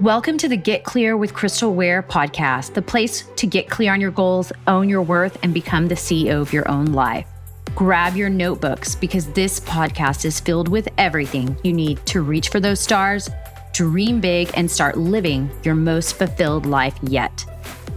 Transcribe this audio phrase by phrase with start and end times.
[0.00, 4.00] Welcome to the Get Clear with Crystal Ware podcast, the place to get clear on
[4.00, 7.26] your goals, own your worth, and become the CEO of your own life.
[7.74, 12.60] Grab your notebooks because this podcast is filled with everything you need to reach for
[12.60, 13.28] those stars,
[13.74, 17.44] dream big, and start living your most fulfilled life yet.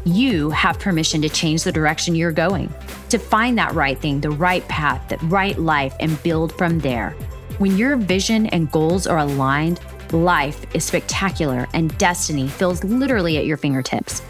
[0.03, 2.73] You have permission to change the direction you're going,
[3.11, 7.11] to find that right thing, the right path, that right life, and build from there.
[7.59, 9.79] When your vision and goals are aligned,
[10.13, 14.21] life is spectacular and destiny feels literally at your fingertips.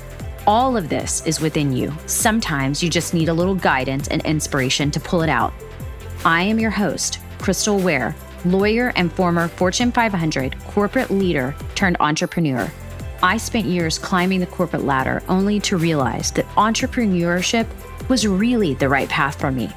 [0.47, 1.93] All of this is within you.
[2.05, 5.53] Sometimes you just need a little guidance and inspiration to pull it out.
[6.25, 8.15] I am your host, Crystal Ware,
[8.45, 12.71] lawyer and former Fortune 500 corporate leader turned entrepreneur.
[13.21, 17.67] I spent years climbing the corporate ladder only to realize that entrepreneurship
[18.09, 19.69] was really the right path for me.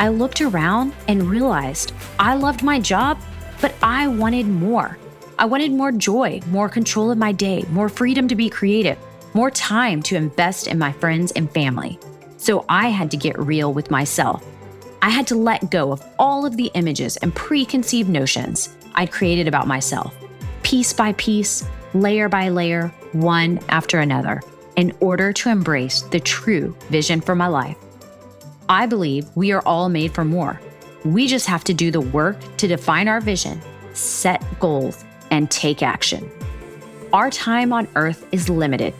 [0.00, 3.18] I looked around and realized I loved my job,
[3.60, 4.96] but I wanted more.
[5.44, 8.96] I wanted more joy, more control of my day, more freedom to be creative,
[9.34, 11.98] more time to invest in my friends and family.
[12.38, 14.42] So I had to get real with myself.
[15.02, 19.46] I had to let go of all of the images and preconceived notions I'd created
[19.46, 20.16] about myself,
[20.62, 24.40] piece by piece, layer by layer, one after another,
[24.76, 27.76] in order to embrace the true vision for my life.
[28.70, 30.58] I believe we are all made for more.
[31.04, 33.60] We just have to do the work to define our vision,
[33.92, 35.04] set goals,
[35.34, 36.30] and take action.
[37.12, 38.94] Our time on earth is limited.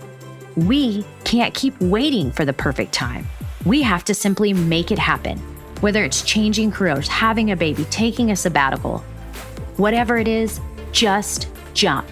[0.57, 3.25] We can't keep waiting for the perfect time.
[3.65, 5.39] We have to simply make it happen,
[5.81, 8.99] whether it's changing careers, having a baby, taking a sabbatical.
[9.77, 10.61] Whatever it is,
[10.91, 12.09] just jump.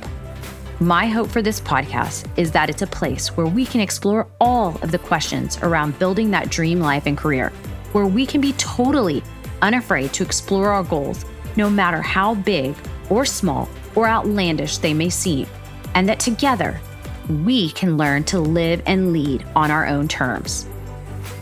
[0.78, 4.78] My hope for this podcast is that it's a place where we can explore all
[4.82, 7.50] of the questions around building that dream life and career,
[7.90, 9.20] where we can be totally
[9.62, 11.24] unafraid to explore our goals,
[11.56, 12.76] no matter how big
[13.12, 15.46] or small or outlandish they may seem,
[15.94, 16.80] and that together
[17.44, 20.66] we can learn to live and lead on our own terms.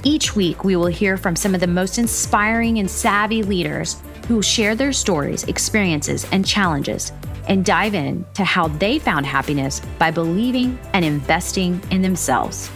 [0.03, 4.43] Each week, we will hear from some of the most inspiring and savvy leaders who
[4.43, 7.13] share their stories, experiences, and challenges
[7.49, 12.71] and dive in to how they found happiness by believing and investing in themselves.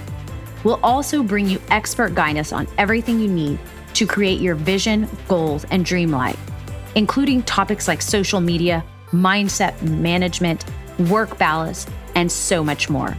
[0.65, 3.59] We'll also bring you expert guidance on everything you need
[3.95, 6.39] to create your vision, goals, and dream life,
[6.95, 10.65] including topics like social media, mindset management,
[11.09, 13.17] work balance, and so much more.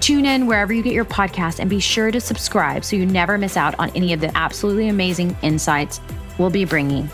[0.00, 3.38] Tune in wherever you get your podcast and be sure to subscribe so you never
[3.38, 6.00] miss out on any of the absolutely amazing insights
[6.38, 7.08] we'll be bringing.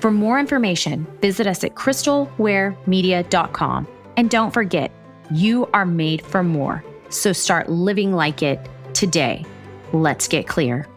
[0.00, 3.88] For more information, visit us at crystalwaremedia.com.
[4.16, 4.90] And don't forget,
[5.30, 6.82] you are made for more.
[7.10, 8.58] So start living like it
[8.94, 9.44] today.
[9.92, 10.88] Let's get clear.